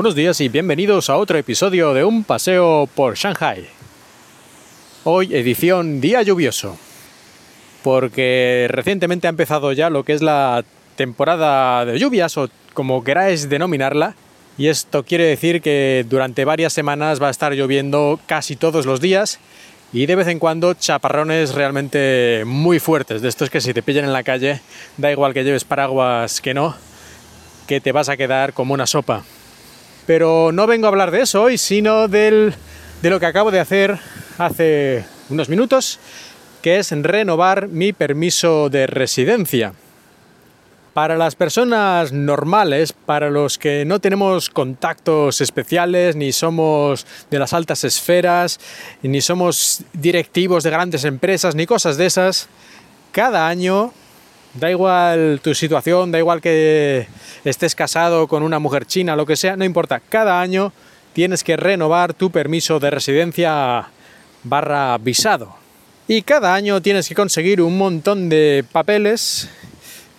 Buenos 0.00 0.14
días 0.14 0.40
y 0.40 0.48
bienvenidos 0.48 1.10
a 1.10 1.18
otro 1.18 1.36
episodio 1.36 1.92
de 1.92 2.04
Un 2.04 2.24
paseo 2.24 2.88
por 2.94 3.16
Shanghai. 3.16 3.66
Hoy 5.04 5.34
edición 5.36 6.00
día 6.00 6.22
lluvioso, 6.22 6.78
porque 7.84 8.66
recientemente 8.70 9.26
ha 9.26 9.28
empezado 9.28 9.72
ya 9.72 9.90
lo 9.90 10.02
que 10.02 10.14
es 10.14 10.22
la 10.22 10.64
temporada 10.96 11.84
de 11.84 11.98
lluvias 11.98 12.38
o 12.38 12.48
como 12.72 13.04
queráis 13.04 13.50
denominarla, 13.50 14.14
y 14.56 14.68
esto 14.68 15.04
quiere 15.04 15.24
decir 15.24 15.60
que 15.60 16.06
durante 16.08 16.46
varias 16.46 16.72
semanas 16.72 17.22
va 17.22 17.28
a 17.28 17.30
estar 17.30 17.52
lloviendo 17.52 18.18
casi 18.24 18.56
todos 18.56 18.86
los 18.86 19.02
días 19.02 19.38
y 19.92 20.06
de 20.06 20.16
vez 20.16 20.28
en 20.28 20.38
cuando 20.38 20.72
chaparrones 20.72 21.52
realmente 21.54 22.44
muy 22.46 22.78
fuertes, 22.78 23.20
de 23.20 23.28
estos 23.28 23.50
que 23.50 23.60
si 23.60 23.74
te 23.74 23.82
pillan 23.82 24.06
en 24.06 24.14
la 24.14 24.22
calle, 24.22 24.62
da 24.96 25.12
igual 25.12 25.34
que 25.34 25.44
lleves 25.44 25.64
paraguas 25.64 26.40
que 26.40 26.54
no, 26.54 26.74
que 27.66 27.82
te 27.82 27.92
vas 27.92 28.08
a 28.08 28.16
quedar 28.16 28.54
como 28.54 28.72
una 28.72 28.86
sopa. 28.86 29.24
Pero 30.06 30.50
no 30.52 30.66
vengo 30.66 30.86
a 30.86 30.88
hablar 30.88 31.10
de 31.10 31.22
eso 31.22 31.42
hoy, 31.42 31.58
sino 31.58 32.08
del, 32.08 32.54
de 33.02 33.10
lo 33.10 33.20
que 33.20 33.26
acabo 33.26 33.50
de 33.50 33.60
hacer 33.60 33.98
hace 34.38 35.04
unos 35.28 35.48
minutos, 35.48 35.98
que 36.62 36.78
es 36.78 36.90
renovar 36.90 37.68
mi 37.68 37.92
permiso 37.92 38.68
de 38.68 38.86
residencia. 38.86 39.72
Para 40.92 41.16
las 41.16 41.36
personas 41.36 42.12
normales, 42.12 42.92
para 42.92 43.30
los 43.30 43.58
que 43.58 43.84
no 43.84 44.00
tenemos 44.00 44.50
contactos 44.50 45.40
especiales, 45.40 46.16
ni 46.16 46.32
somos 46.32 47.06
de 47.30 47.38
las 47.38 47.52
altas 47.52 47.84
esferas, 47.84 48.58
ni 49.02 49.20
somos 49.20 49.84
directivos 49.92 50.64
de 50.64 50.70
grandes 50.70 51.04
empresas, 51.04 51.54
ni 51.54 51.64
cosas 51.64 51.96
de 51.96 52.06
esas, 52.06 52.48
cada 53.12 53.46
año 53.46 53.92
Da 54.54 54.70
igual 54.70 55.40
tu 55.42 55.54
situación, 55.54 56.10
da 56.10 56.18
igual 56.18 56.40
que 56.40 57.06
estés 57.44 57.74
casado 57.74 58.26
con 58.26 58.42
una 58.42 58.58
mujer 58.58 58.84
china, 58.84 59.14
lo 59.14 59.24
que 59.24 59.36
sea, 59.36 59.56
no 59.56 59.64
importa. 59.64 60.00
Cada 60.00 60.40
año 60.40 60.72
tienes 61.12 61.44
que 61.44 61.56
renovar 61.56 62.14
tu 62.14 62.30
permiso 62.30 62.80
de 62.80 62.90
residencia 62.90 63.88
barra 64.42 64.98
visado. 64.98 65.54
Y 66.08 66.22
cada 66.22 66.54
año 66.54 66.82
tienes 66.82 67.08
que 67.08 67.14
conseguir 67.14 67.62
un 67.62 67.78
montón 67.78 68.28
de 68.28 68.64
papeles 68.72 69.48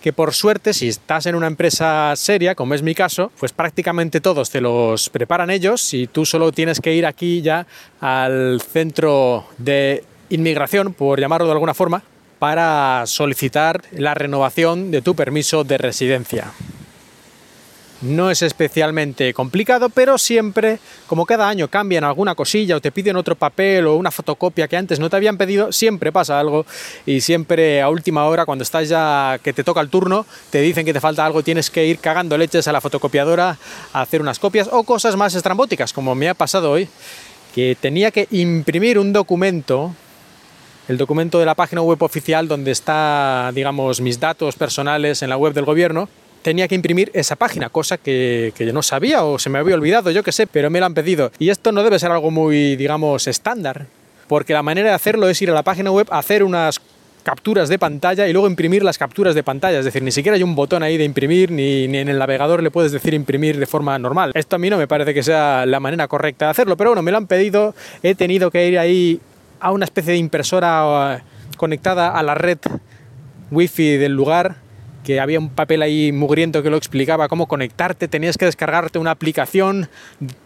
que 0.00 0.12
por 0.12 0.34
suerte 0.34 0.72
si 0.72 0.88
estás 0.88 1.26
en 1.26 1.34
una 1.34 1.46
empresa 1.46 2.12
seria, 2.16 2.54
como 2.54 2.74
es 2.74 2.82
mi 2.82 2.94
caso, 2.94 3.30
pues 3.38 3.52
prácticamente 3.52 4.20
todos 4.20 4.50
te 4.50 4.60
los 4.60 5.10
preparan 5.10 5.50
ellos 5.50 5.94
y 5.94 6.08
tú 6.08 6.24
solo 6.24 6.50
tienes 6.50 6.80
que 6.80 6.94
ir 6.94 7.06
aquí 7.06 7.40
ya 7.40 7.66
al 8.00 8.60
centro 8.60 9.46
de 9.58 10.02
inmigración, 10.30 10.94
por 10.94 11.20
llamarlo 11.20 11.46
de 11.46 11.52
alguna 11.52 11.74
forma, 11.74 12.02
para 12.42 13.04
solicitar 13.06 13.82
la 13.92 14.14
renovación 14.14 14.90
de 14.90 15.00
tu 15.00 15.14
permiso 15.14 15.62
de 15.62 15.78
residencia. 15.78 16.50
No 18.00 18.32
es 18.32 18.42
especialmente 18.42 19.32
complicado, 19.32 19.90
pero 19.90 20.18
siempre, 20.18 20.80
como 21.06 21.24
cada 21.24 21.48
año 21.48 21.68
cambian 21.68 22.02
alguna 22.02 22.34
cosilla 22.34 22.74
o 22.74 22.80
te 22.80 22.90
piden 22.90 23.14
otro 23.14 23.36
papel 23.36 23.86
o 23.86 23.94
una 23.94 24.10
fotocopia 24.10 24.66
que 24.66 24.76
antes 24.76 24.98
no 24.98 25.08
te 25.08 25.14
habían 25.14 25.38
pedido, 25.38 25.70
siempre 25.70 26.10
pasa 26.10 26.40
algo 26.40 26.66
y 27.06 27.20
siempre 27.20 27.80
a 27.80 27.88
última 27.88 28.24
hora, 28.24 28.44
cuando 28.44 28.64
estás 28.64 28.88
ya 28.88 29.38
que 29.40 29.52
te 29.52 29.62
toca 29.62 29.80
el 29.80 29.88
turno, 29.88 30.26
te 30.50 30.60
dicen 30.60 30.84
que 30.84 30.92
te 30.92 31.00
falta 31.00 31.24
algo, 31.24 31.44
tienes 31.44 31.70
que 31.70 31.86
ir 31.86 32.00
cagando 32.00 32.36
leches 32.36 32.66
a 32.66 32.72
la 32.72 32.80
fotocopiadora 32.80 33.56
a 33.92 34.00
hacer 34.00 34.20
unas 34.20 34.40
copias 34.40 34.68
o 34.72 34.82
cosas 34.82 35.14
más 35.14 35.36
estrambóticas, 35.36 35.92
como 35.92 36.16
me 36.16 36.28
ha 36.28 36.34
pasado 36.34 36.72
hoy, 36.72 36.88
que 37.54 37.76
tenía 37.80 38.10
que 38.10 38.26
imprimir 38.32 38.98
un 38.98 39.12
documento 39.12 39.94
el 40.88 40.96
documento 40.96 41.38
de 41.38 41.46
la 41.46 41.54
página 41.54 41.82
web 41.82 42.02
oficial 42.02 42.48
donde 42.48 42.70
está, 42.70 43.50
digamos, 43.54 44.00
mis 44.00 44.18
datos 44.18 44.56
personales 44.56 45.22
en 45.22 45.30
la 45.30 45.36
web 45.36 45.54
del 45.54 45.64
gobierno, 45.64 46.08
tenía 46.42 46.68
que 46.68 46.74
imprimir 46.74 47.10
esa 47.14 47.36
página, 47.36 47.68
cosa 47.68 47.96
que, 47.98 48.52
yo 48.58 48.72
no 48.72 48.82
sabía 48.82 49.24
o 49.24 49.38
se 49.38 49.48
me 49.48 49.58
había 49.58 49.74
olvidado, 49.74 50.10
yo 50.10 50.22
qué 50.22 50.32
sé, 50.32 50.46
pero 50.46 50.70
me 50.70 50.80
lo 50.80 50.86
han 50.86 50.94
pedido. 50.94 51.30
Y 51.38 51.50
esto 51.50 51.72
no 51.72 51.82
debe 51.82 51.98
ser 51.98 52.10
algo 52.10 52.30
muy, 52.30 52.76
digamos, 52.76 53.26
estándar, 53.28 53.86
porque 54.26 54.52
la 54.52 54.62
manera 54.62 54.88
de 54.88 54.94
hacerlo 54.94 55.28
es 55.28 55.40
ir 55.40 55.50
a 55.50 55.54
la 55.54 55.62
página 55.62 55.90
web, 55.90 56.08
hacer 56.10 56.42
unas 56.42 56.80
capturas 57.22 57.68
de 57.68 57.78
pantalla 57.78 58.26
y 58.26 58.32
luego 58.32 58.48
imprimir 58.48 58.82
las 58.82 58.98
capturas 58.98 59.36
de 59.36 59.44
pantalla. 59.44 59.78
Es 59.78 59.84
decir, 59.84 60.02
ni 60.02 60.10
siquiera 60.10 60.34
hay 60.34 60.42
un 60.42 60.56
botón 60.56 60.82
ahí 60.82 60.96
de 60.96 61.04
imprimir, 61.04 61.52
ni, 61.52 61.86
ni, 61.86 61.98
en 61.98 62.08
el 62.08 62.18
navegador 62.18 62.64
le 62.64 62.72
puedes 62.72 62.90
decir 62.90 63.14
imprimir 63.14 63.58
de 63.58 63.66
forma 63.66 63.96
normal. 64.00 64.32
Esto 64.34 64.56
a 64.56 64.58
mí 64.58 64.68
no 64.68 64.76
me 64.76 64.88
parece 64.88 65.14
que 65.14 65.22
sea 65.22 65.64
la 65.64 65.78
manera 65.78 66.08
correcta 66.08 66.46
de 66.46 66.50
hacerlo, 66.50 66.76
pero 66.76 66.90
bueno, 66.90 67.02
me 67.02 67.12
lo 67.12 67.18
han 67.18 67.28
pedido, 67.28 67.76
he 68.02 68.16
tenido 68.16 68.50
que 68.50 68.66
ir 68.66 68.78
ahí 68.78 69.20
a 69.62 69.70
una 69.70 69.84
especie 69.84 70.12
de 70.12 70.18
impresora 70.18 71.16
eh, 71.16 71.22
conectada 71.56 72.10
a 72.10 72.22
la 72.22 72.34
red 72.34 72.58
wifi 73.50 73.96
del 73.96 74.12
lugar 74.12 74.56
que 75.04 75.20
había 75.20 75.38
un 75.38 75.50
papel 75.50 75.82
ahí 75.82 76.12
mugriento 76.12 76.62
que 76.62 76.70
lo 76.70 76.76
explicaba 76.76 77.28
cómo 77.28 77.46
conectarte, 77.46 78.08
tenías 78.08 78.38
que 78.38 78.44
descargarte 78.44 78.98
una 78.98 79.10
aplicación, 79.10 79.88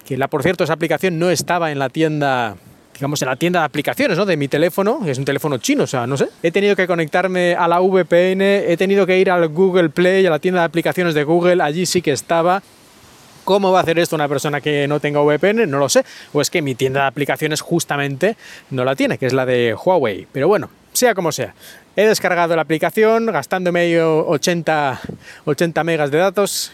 que 0.06 0.16
la 0.16 0.28
por 0.28 0.42
cierto 0.42 0.64
esa 0.64 0.72
aplicación 0.72 1.18
no 1.18 1.30
estaba 1.30 1.70
en 1.70 1.78
la 1.78 1.90
tienda, 1.90 2.56
digamos 2.94 3.20
en 3.20 3.28
la 3.28 3.36
tienda 3.36 3.60
de 3.60 3.66
aplicaciones, 3.66 4.16
¿no? 4.16 4.24
de 4.24 4.36
mi 4.36 4.48
teléfono, 4.48 5.00
es 5.06 5.18
un 5.18 5.24
teléfono 5.24 5.58
chino, 5.58 5.84
o 5.84 5.86
sea, 5.86 6.06
no 6.06 6.16
sé. 6.16 6.28
He 6.42 6.50
tenido 6.50 6.74
que 6.74 6.86
conectarme 6.86 7.54
a 7.54 7.68
la 7.68 7.80
VPN, 7.80 8.40
he 8.40 8.76
tenido 8.78 9.06
que 9.06 9.18
ir 9.18 9.30
al 9.30 9.48
Google 9.48 9.90
Play, 9.90 10.24
a 10.24 10.30
la 10.30 10.38
tienda 10.38 10.60
de 10.60 10.66
aplicaciones 10.66 11.14
de 11.14 11.24
Google, 11.24 11.62
allí 11.62 11.84
sí 11.84 12.00
que 12.00 12.12
estaba 12.12 12.62
¿Cómo 13.46 13.70
va 13.70 13.78
a 13.78 13.82
hacer 13.82 13.96
esto 14.00 14.16
una 14.16 14.28
persona 14.28 14.60
que 14.60 14.88
no 14.88 14.98
tenga 14.98 15.20
VPN? 15.20 15.70
No 15.70 15.78
lo 15.78 15.88
sé. 15.88 16.04
O 16.32 16.40
es 16.40 16.50
que 16.50 16.62
mi 16.62 16.74
tienda 16.74 17.02
de 17.02 17.06
aplicaciones 17.06 17.60
justamente 17.60 18.36
no 18.70 18.84
la 18.84 18.96
tiene, 18.96 19.18
que 19.18 19.26
es 19.26 19.32
la 19.32 19.46
de 19.46 19.72
Huawei. 19.72 20.26
Pero 20.32 20.48
bueno, 20.48 20.68
sea 20.92 21.14
como 21.14 21.30
sea. 21.30 21.54
He 21.94 22.04
descargado 22.06 22.56
la 22.56 22.62
aplicación 22.62 23.26
gastándome 23.26 24.02
80, 24.02 25.00
80 25.44 25.84
megas 25.84 26.10
de 26.10 26.18
datos. 26.18 26.72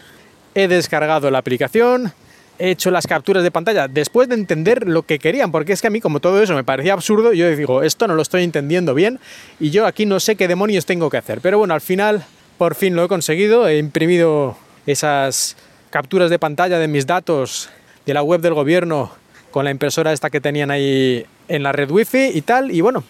He 0.55 0.67
descargado 0.67 1.29
la 1.29 1.37
aplicación. 1.37 2.11
He 2.57 2.71
hecho 2.71 2.89
las 2.89 3.05
capturas 3.05 3.43
de 3.43 3.51
pantalla 3.51 3.87
después 3.87 4.27
de 4.27 4.33
entender 4.33 4.87
lo 4.87 5.03
que 5.03 5.19
querían, 5.19 5.51
porque 5.51 5.73
es 5.73 5.81
que 5.81 5.87
a 5.87 5.91
mí 5.91 6.01
como 6.01 6.21
todo 6.21 6.41
eso 6.41 6.55
me 6.55 6.63
parecía 6.63 6.93
absurdo, 6.93 7.33
yo 7.33 7.55
digo, 7.55 7.83
esto 7.83 8.07
no 8.07 8.15
lo 8.15 8.23
estoy 8.23 8.43
entendiendo 8.43 8.95
bien 8.95 9.19
y 9.59 9.69
yo 9.69 9.85
aquí 9.85 10.07
no 10.07 10.19
sé 10.19 10.35
qué 10.35 10.47
demonios 10.47 10.87
tengo 10.87 11.11
que 11.11 11.17
hacer. 11.17 11.39
Pero 11.39 11.59
bueno, 11.59 11.75
al 11.75 11.81
final 11.81 12.25
por 12.57 12.73
fin 12.73 12.95
lo 12.95 13.05
he 13.05 13.07
conseguido, 13.07 13.67
he 13.67 13.77
imprimido 13.77 14.57
esas 14.87 15.55
capturas 15.93 16.31
de 16.31 16.39
pantalla 16.39 16.79
de 16.79 16.87
mis 16.87 17.05
datos 17.05 17.69
de 18.07 18.15
la 18.15 18.23
web 18.23 18.41
del 18.41 18.55
gobierno 18.55 19.11
con 19.51 19.63
la 19.63 19.69
impresora 19.69 20.11
esta 20.11 20.31
que 20.31 20.41
tenían 20.41 20.71
ahí 20.71 21.23
en 21.47 21.61
la 21.61 21.71
red 21.71 21.91
wifi 21.91 22.31
y 22.33 22.41
tal. 22.41 22.71
Y 22.71 22.81
bueno, 22.81 23.03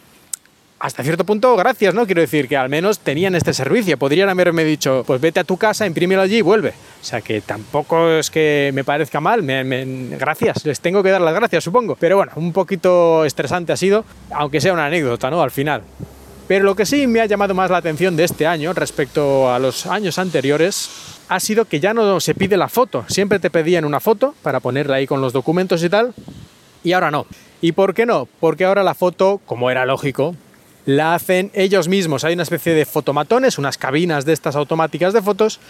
hasta 0.80 1.02
cierto 1.02 1.24
punto, 1.24 1.56
gracias, 1.56 1.94
¿no? 1.94 2.06
Quiero 2.06 2.20
decir 2.20 2.50
que 2.50 2.58
al 2.58 2.68
menos 2.68 3.00
tenían 3.00 3.36
este 3.36 3.54
servicio. 3.54 3.98
Podrían 3.98 4.28
haberme 4.28 4.66
dicho, 4.66 5.06
pues 5.08 5.22
vete 5.22 5.40
a 5.40 5.46
tu 5.46 5.56
casa, 5.56 5.86
imprímelo 5.86 6.24
allí 6.24 6.40
y 6.40 6.42
vuelve. 6.42 6.74
O 7.02 7.06
sea 7.06 7.22
que 7.22 7.40
tampoco 7.40 8.10
es 8.10 8.30
que 8.30 8.72
me 8.74 8.84
parezca 8.84 9.22
mal. 9.22 9.44
gracias, 10.20 10.66
les 10.66 10.82
tengo 10.82 11.02
que 11.02 11.10
dar 11.10 11.22
las 11.22 11.34
gracias, 11.34 11.64
supongo. 11.64 11.96
Pero 11.98 12.18
bueno, 12.18 12.34
un 12.36 12.52
poquito 12.52 13.24
estresante 13.24 13.72
ha 13.72 13.78
sido, 13.78 14.04
aunque 14.30 14.60
sea 14.60 14.74
una 14.74 14.88
anécdota, 14.88 15.32
¿no? 15.32 15.42
Al 15.42 15.52
final. 15.52 15.84
Pero 16.48 16.66
lo 16.66 16.76
que 16.76 16.86
sí 16.86 17.08
me 17.08 17.22
ha 17.22 17.26
llamado 17.26 17.54
más 17.54 17.72
la 17.72 17.78
atención 17.78 18.16
de 18.16 18.26
este 18.26 18.46
año 18.46 18.74
respecto 18.74 19.52
a 19.52 19.60
los 19.60 19.86
años 19.86 20.20
anteriores 20.20 20.90
ha 21.30 21.40
sido 21.40 21.66
que 21.66 21.80
ya 21.80 21.94
no 21.94 22.20
se 22.20 22.36
pide 22.36 22.58
la 22.58 22.68
foto. 22.68 23.06
Siempre 23.08 23.40
te 23.40 23.50
pedían 23.50 23.86
una 23.86 24.02
foto 24.02 24.36
para 24.44 24.60
ponerla 24.60 24.98
ahí 24.98 25.08
con 25.08 25.22
los 25.22 25.32
documentos 25.32 25.84
y 25.84 25.90
tal, 25.90 26.14
y 26.84 26.92
ahora 26.92 27.12
no. 27.12 27.26
¿Y 27.62 27.72
por 27.72 27.94
qué 27.94 28.06
no? 28.06 28.28
Porque 28.42 28.66
ahora 28.66 28.84
la 28.84 28.94
foto, 28.94 29.40
como 29.46 29.72
era 29.72 29.86
lógico, 29.86 30.36
la 30.86 31.16
hacen 31.16 31.50
ellos 31.54 31.88
mismos. 31.88 32.26
Hay 32.26 32.34
una 32.34 32.44
especie 32.44 32.74
de 32.74 32.86
fotomatones, 32.86 33.58
unas 33.58 33.78
cabinas 33.78 34.26
de 34.26 34.34
estas 34.34 34.58
automáticas 34.58 35.14
de 35.14 35.22
fotos, 35.22 35.62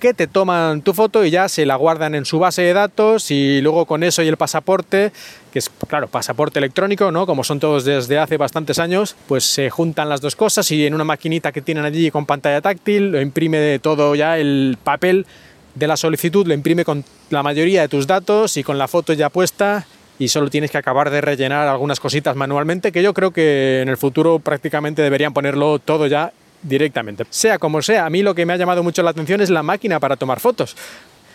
que 0.00 0.14
te 0.14 0.26
toman 0.26 0.82
tu 0.82 0.94
foto 0.94 1.24
y 1.24 1.30
ya 1.30 1.48
se 1.48 1.64
la 1.66 1.76
guardan 1.76 2.14
en 2.16 2.24
su 2.24 2.38
base 2.38 2.62
de 2.62 2.72
datos 2.72 3.30
y 3.30 3.60
luego 3.60 3.86
con 3.86 4.02
eso 4.02 4.22
y 4.22 4.28
el 4.28 4.36
pasaporte, 4.36 5.12
que 5.52 5.60
es, 5.60 5.70
claro, 5.86 6.08
pasaporte 6.08 6.58
electrónico, 6.58 7.12
¿no? 7.12 7.26
Como 7.26 7.44
son 7.44 7.60
todos 7.60 7.84
desde 7.84 8.18
hace 8.18 8.36
bastantes 8.36 8.78
años, 8.78 9.14
pues 9.28 9.44
se 9.44 9.70
juntan 9.70 10.08
las 10.08 10.20
dos 10.20 10.34
cosas 10.34 10.68
y 10.72 10.86
en 10.86 10.94
una 10.94 11.04
maquinita 11.04 11.52
que 11.52 11.62
tienen 11.62 11.84
allí 11.84 12.10
con 12.10 12.26
pantalla 12.26 12.60
táctil, 12.60 13.12
lo 13.12 13.20
imprime 13.20 13.58
de 13.58 13.78
todo 13.78 14.14
ya 14.16 14.38
el 14.38 14.76
papel 14.82 15.26
de 15.74 15.86
la 15.86 15.96
solicitud, 15.96 16.46
lo 16.46 16.54
imprime 16.54 16.84
con 16.84 17.04
la 17.28 17.42
mayoría 17.42 17.82
de 17.82 17.88
tus 17.88 18.06
datos 18.06 18.56
y 18.56 18.64
con 18.64 18.78
la 18.78 18.88
foto 18.88 19.12
ya 19.12 19.28
puesta 19.28 19.86
y 20.18 20.28
solo 20.28 20.50
tienes 20.50 20.70
que 20.70 20.78
acabar 20.78 21.10
de 21.10 21.20
rellenar 21.22 21.66
algunas 21.68 21.98
cositas 21.98 22.36
manualmente, 22.36 22.92
que 22.92 23.02
yo 23.02 23.14
creo 23.14 23.30
que 23.30 23.80
en 23.80 23.88
el 23.88 23.96
futuro 23.96 24.38
prácticamente 24.38 25.00
deberían 25.00 25.32
ponerlo 25.32 25.78
todo 25.78 26.06
ya 26.06 26.32
directamente. 26.62 27.24
Sea 27.30 27.58
como 27.58 27.82
sea, 27.82 28.06
a 28.06 28.10
mí 28.10 28.22
lo 28.22 28.34
que 28.34 28.46
me 28.46 28.52
ha 28.52 28.56
llamado 28.56 28.82
mucho 28.82 29.02
la 29.02 29.10
atención 29.10 29.40
es 29.40 29.50
la 29.50 29.62
máquina 29.62 30.00
para 30.00 30.16
tomar 30.16 30.40
fotos. 30.40 30.76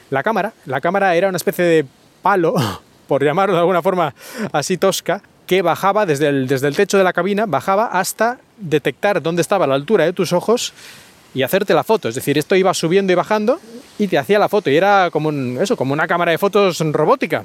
La 0.09 0.23
cámara, 0.23 0.53
la 0.65 0.81
cámara 0.81 1.15
era 1.15 1.29
una 1.29 1.37
especie 1.37 1.65
de 1.65 1.85
palo, 2.21 2.55
por 3.07 3.23
llamarlo 3.23 3.55
de 3.55 3.61
alguna 3.61 3.81
forma 3.81 4.13
así 4.51 4.77
tosca, 4.77 5.21
que 5.47 5.61
bajaba 5.61 6.05
desde 6.05 6.27
el, 6.27 6.47
desde 6.47 6.67
el 6.67 6.75
techo 6.75 6.97
de 6.97 7.03
la 7.03 7.13
cabina, 7.13 7.45
bajaba 7.45 7.87
hasta 7.87 8.39
detectar 8.57 9.21
dónde 9.21 9.41
estaba 9.41 9.67
la 9.67 9.75
altura 9.75 10.05
de 10.05 10.13
tus 10.13 10.33
ojos 10.33 10.73
y 11.35 11.43
hacerte 11.43 11.73
la 11.73 11.83
foto. 11.83 12.09
Es 12.09 12.15
decir, 12.15 12.37
esto 12.37 12.55
iba 12.55 12.73
subiendo 12.73 13.11
y 13.11 13.15
bajando 13.15 13.59
y 13.99 14.07
te 14.07 14.17
hacía 14.17 14.39
la 14.39 14.49
foto. 14.49 14.69
Y 14.69 14.77
era 14.77 15.09
como, 15.11 15.31
eso, 15.61 15.75
como 15.75 15.93
una 15.93 16.07
cámara 16.07 16.31
de 16.31 16.37
fotos 16.37 16.79
robótica. 16.79 17.43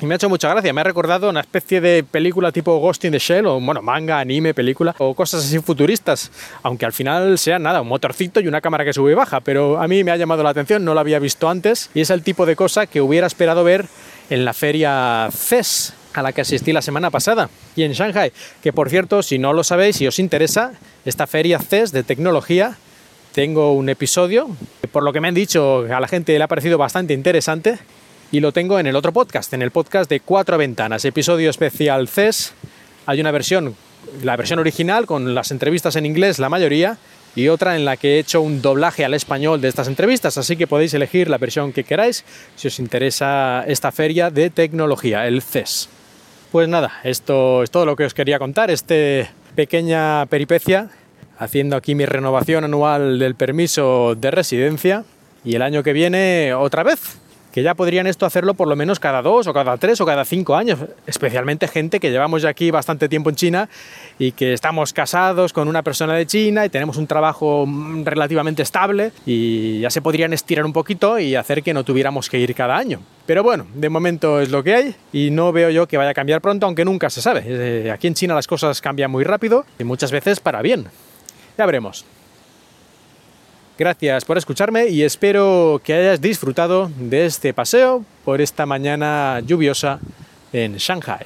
Y 0.00 0.06
me 0.06 0.14
ha 0.14 0.16
hecho 0.16 0.28
mucha 0.28 0.48
gracia, 0.48 0.72
me 0.72 0.80
ha 0.80 0.84
recordado 0.84 1.28
una 1.28 1.40
especie 1.40 1.80
de 1.80 2.04
película 2.04 2.52
tipo 2.52 2.78
Ghost 2.78 3.04
in 3.04 3.10
the 3.10 3.18
Shell, 3.18 3.46
o 3.46 3.60
bueno, 3.60 3.82
manga, 3.82 4.20
anime, 4.20 4.54
película, 4.54 4.94
o 4.98 5.12
cosas 5.12 5.44
así 5.44 5.58
futuristas, 5.58 6.30
aunque 6.62 6.86
al 6.86 6.92
final 6.92 7.36
sea 7.36 7.58
nada, 7.58 7.80
un 7.80 7.88
motorcito 7.88 8.38
y 8.38 8.46
una 8.46 8.60
cámara 8.60 8.84
que 8.84 8.92
sube 8.92 9.10
y 9.10 9.14
baja, 9.16 9.40
pero 9.40 9.80
a 9.80 9.88
mí 9.88 10.04
me 10.04 10.12
ha 10.12 10.16
llamado 10.16 10.44
la 10.44 10.50
atención, 10.50 10.84
no 10.84 10.94
lo 10.94 11.00
había 11.00 11.18
visto 11.18 11.48
antes, 11.48 11.90
y 11.94 12.00
es 12.00 12.10
el 12.10 12.22
tipo 12.22 12.46
de 12.46 12.54
cosa 12.54 12.86
que 12.86 13.00
hubiera 13.00 13.26
esperado 13.26 13.64
ver 13.64 13.86
en 14.30 14.44
la 14.44 14.52
feria 14.52 15.30
CES, 15.32 15.94
a 16.14 16.22
la 16.22 16.32
que 16.32 16.42
asistí 16.42 16.72
la 16.72 16.82
semana 16.82 17.10
pasada, 17.10 17.50
y 17.74 17.82
en 17.82 17.90
Shanghai, 17.90 18.32
que 18.62 18.72
por 18.72 18.90
cierto, 18.90 19.24
si 19.24 19.40
no 19.40 19.52
lo 19.52 19.64
sabéis, 19.64 19.96
si 19.96 20.06
os 20.06 20.20
interesa, 20.20 20.74
esta 21.06 21.26
feria 21.26 21.58
CES 21.58 21.90
de 21.90 22.04
tecnología, 22.04 22.76
tengo 23.32 23.72
un 23.72 23.88
episodio, 23.88 24.48
por 24.92 25.02
lo 25.02 25.12
que 25.12 25.20
me 25.20 25.26
han 25.26 25.34
dicho, 25.34 25.86
a 25.92 25.98
la 25.98 26.06
gente 26.06 26.38
le 26.38 26.44
ha 26.44 26.48
parecido 26.48 26.78
bastante 26.78 27.14
interesante, 27.14 27.80
y 28.30 28.40
lo 28.40 28.52
tengo 28.52 28.78
en 28.78 28.86
el 28.86 28.96
otro 28.96 29.12
podcast, 29.12 29.52
en 29.54 29.62
el 29.62 29.70
podcast 29.70 30.10
de 30.10 30.20
Cuatro 30.20 30.58
Ventanas, 30.58 31.04
episodio 31.04 31.48
especial 31.48 32.08
CES. 32.08 32.52
Hay 33.06 33.20
una 33.20 33.30
versión, 33.30 33.74
la 34.22 34.36
versión 34.36 34.58
original 34.58 35.06
con 35.06 35.34
las 35.34 35.50
entrevistas 35.50 35.96
en 35.96 36.04
inglés, 36.04 36.38
la 36.38 36.50
mayoría, 36.50 36.98
y 37.34 37.48
otra 37.48 37.76
en 37.76 37.84
la 37.84 37.96
que 37.96 38.16
he 38.16 38.18
hecho 38.18 38.42
un 38.42 38.60
doblaje 38.60 39.04
al 39.04 39.14
español 39.14 39.60
de 39.60 39.68
estas 39.68 39.88
entrevistas, 39.88 40.36
así 40.36 40.56
que 40.56 40.66
podéis 40.66 40.92
elegir 40.92 41.30
la 41.30 41.38
versión 41.38 41.72
que 41.72 41.84
queráis 41.84 42.24
si 42.56 42.68
os 42.68 42.78
interesa 42.78 43.64
esta 43.66 43.92
feria 43.92 44.30
de 44.30 44.50
tecnología, 44.50 45.26
el 45.26 45.40
CES. 45.40 45.88
Pues 46.52 46.68
nada, 46.68 47.00
esto 47.04 47.62
es 47.62 47.70
todo 47.70 47.86
lo 47.86 47.96
que 47.96 48.04
os 48.04 48.14
quería 48.14 48.38
contar, 48.38 48.70
este 48.70 49.30
pequeña 49.54 50.26
peripecia, 50.26 50.90
haciendo 51.38 51.76
aquí 51.76 51.94
mi 51.94 52.04
renovación 52.04 52.64
anual 52.64 53.18
del 53.18 53.36
permiso 53.36 54.14
de 54.16 54.30
residencia 54.30 55.04
y 55.44 55.54
el 55.54 55.62
año 55.62 55.82
que 55.82 55.92
viene 55.92 56.52
otra 56.52 56.82
vez 56.82 57.18
que 57.58 57.64
ya 57.64 57.74
podrían 57.74 58.06
esto 58.06 58.24
hacerlo 58.24 58.54
por 58.54 58.68
lo 58.68 58.76
menos 58.76 59.00
cada 59.00 59.20
dos 59.20 59.48
o 59.48 59.52
cada 59.52 59.76
tres 59.78 60.00
o 60.00 60.06
cada 60.06 60.24
cinco 60.24 60.54
años, 60.54 60.78
especialmente 61.08 61.66
gente 61.66 61.98
que 61.98 62.12
llevamos 62.12 62.42
ya 62.42 62.50
aquí 62.50 62.70
bastante 62.70 63.08
tiempo 63.08 63.30
en 63.30 63.34
China 63.34 63.68
y 64.16 64.30
que 64.30 64.52
estamos 64.52 64.92
casados 64.92 65.52
con 65.52 65.66
una 65.66 65.82
persona 65.82 66.14
de 66.14 66.24
China 66.24 66.64
y 66.64 66.68
tenemos 66.68 66.98
un 66.98 67.08
trabajo 67.08 67.66
mm, 67.66 68.04
relativamente 68.04 68.62
estable 68.62 69.10
y 69.26 69.80
ya 69.80 69.90
se 69.90 70.00
podrían 70.00 70.32
estirar 70.32 70.64
un 70.64 70.72
poquito 70.72 71.18
y 71.18 71.34
hacer 71.34 71.64
que 71.64 71.74
no 71.74 71.82
tuviéramos 71.82 72.30
que 72.30 72.38
ir 72.38 72.54
cada 72.54 72.76
año. 72.76 73.00
Pero 73.26 73.42
bueno, 73.42 73.66
de 73.74 73.88
momento 73.88 74.40
es 74.40 74.50
lo 74.50 74.62
que 74.62 74.74
hay 74.76 74.94
y 75.12 75.32
no 75.32 75.50
veo 75.50 75.70
yo 75.70 75.88
que 75.88 75.96
vaya 75.96 76.10
a 76.10 76.14
cambiar 76.14 76.40
pronto, 76.40 76.64
aunque 76.64 76.84
nunca 76.84 77.10
se 77.10 77.20
sabe. 77.20 77.42
Eh, 77.44 77.90
aquí 77.90 78.06
en 78.06 78.14
China 78.14 78.36
las 78.36 78.46
cosas 78.46 78.80
cambian 78.80 79.10
muy 79.10 79.24
rápido 79.24 79.66
y 79.80 79.82
muchas 79.82 80.12
veces 80.12 80.38
para 80.38 80.62
bien. 80.62 80.86
Ya 81.56 81.66
veremos. 81.66 82.04
Gracias 83.78 84.24
por 84.24 84.36
escucharme 84.36 84.88
y 84.88 85.04
espero 85.04 85.80
que 85.84 85.94
hayas 85.94 86.20
disfrutado 86.20 86.90
de 86.98 87.26
este 87.26 87.54
paseo 87.54 88.04
por 88.24 88.40
esta 88.40 88.66
mañana 88.66 89.38
lluviosa 89.46 90.00
en 90.52 90.78
Shanghai. 90.78 91.24